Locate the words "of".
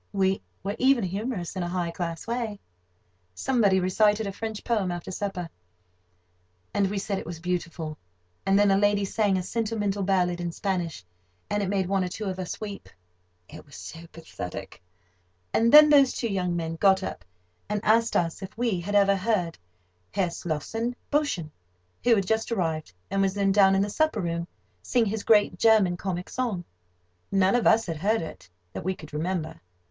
12.25-12.39, 27.53-27.67